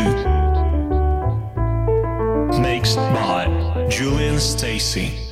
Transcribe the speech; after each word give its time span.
Mixed 2.61 2.98
by 2.98 3.48
Julian 3.90 4.38
Steacy. 4.38 5.31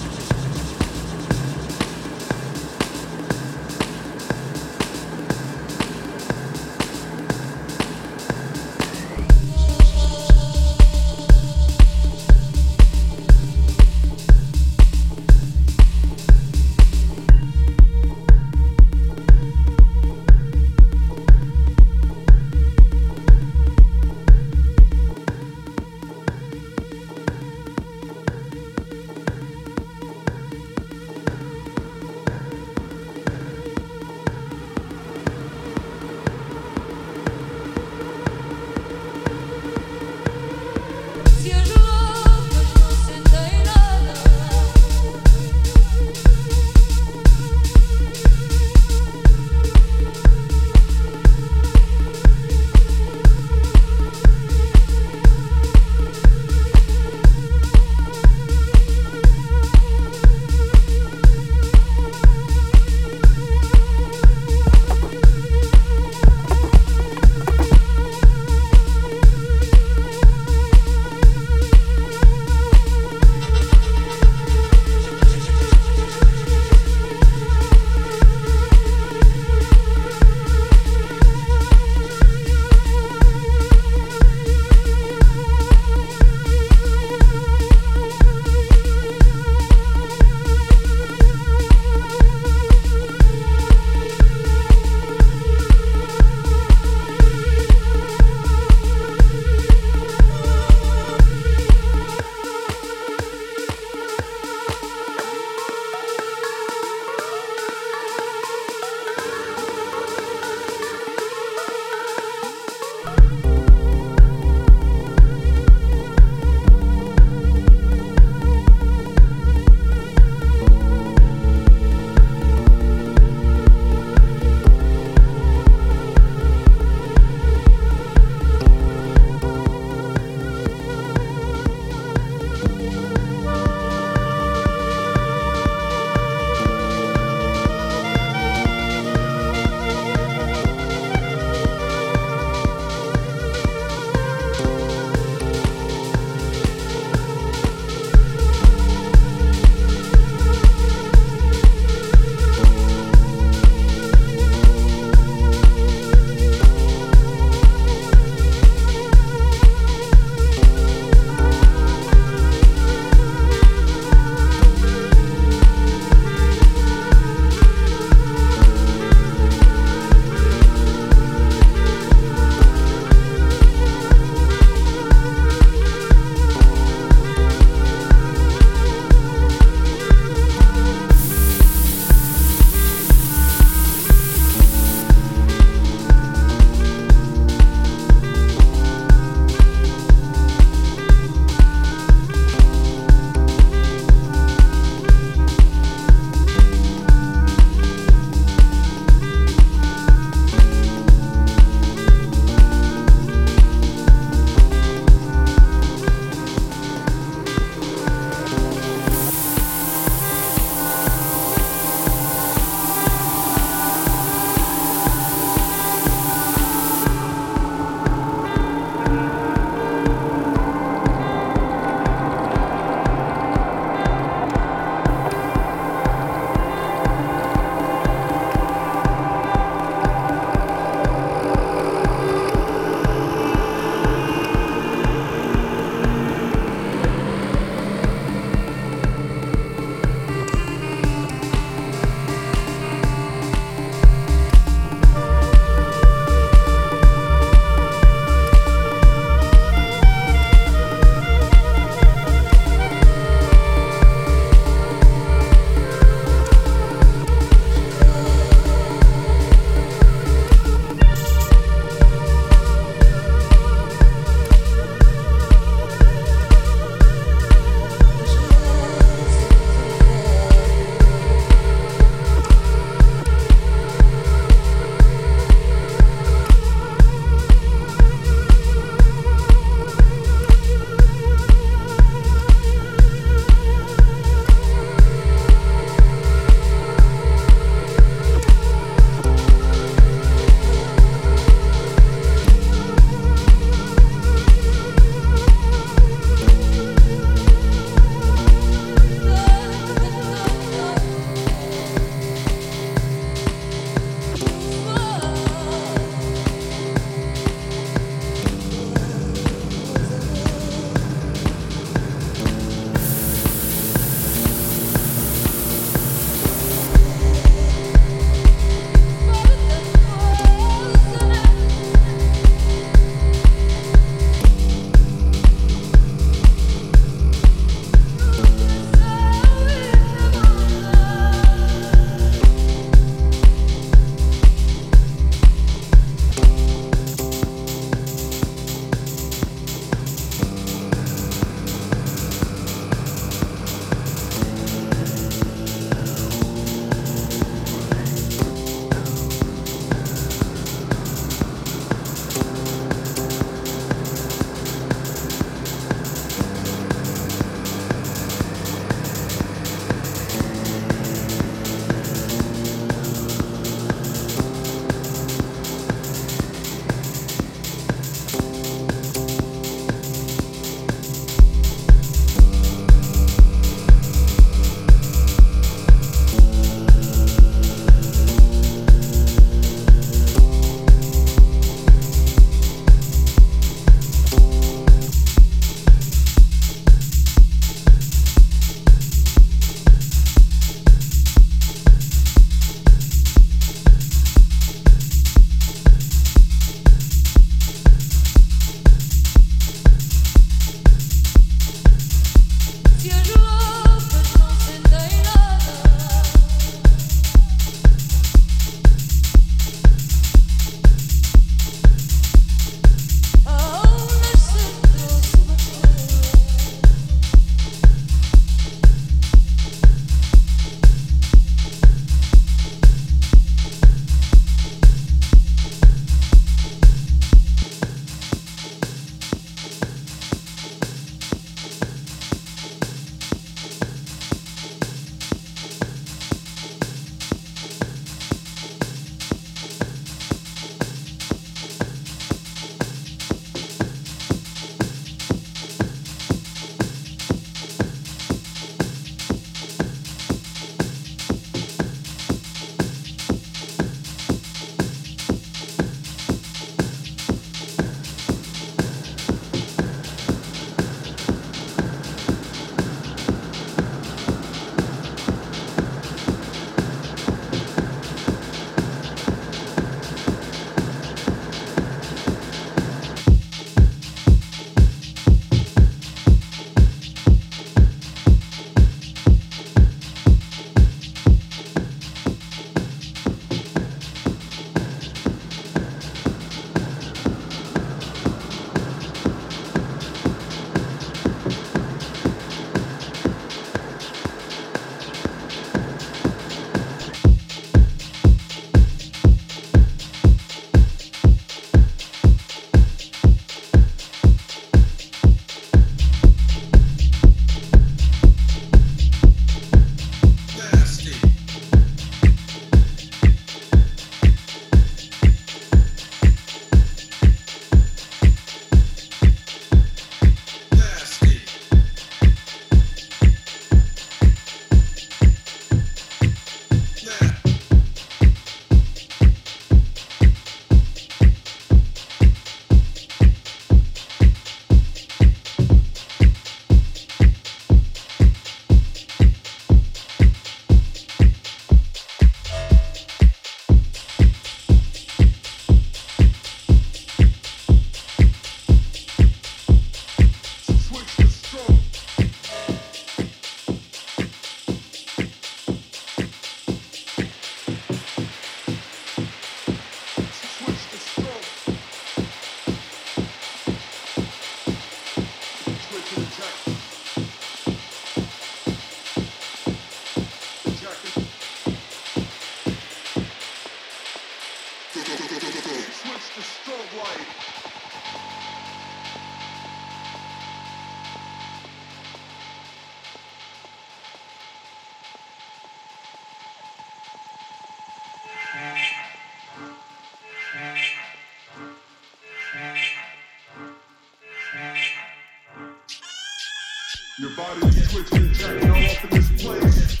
Your 597.21 597.29
body 597.37 597.67
is 597.67 597.91
twitching, 597.91 598.33
checking 598.33 598.71
off 598.71 599.03
in 599.03 599.09
this 599.11 599.43
place. 599.43 600.00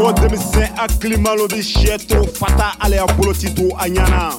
Fɔ 0.00 0.12
denmisɛn 0.14 0.68
hakili 0.76 0.98
klima 1.16 1.34
lo 1.34 1.46
di 1.46 1.62
chieto, 1.62 2.24
fata 2.24 2.72
ale 2.80 2.96
y'a 2.96 3.06
bolo 3.06 3.34
ti 3.34 3.52
to 3.52 3.68
a 3.76 3.84
ɲana 3.86 4.32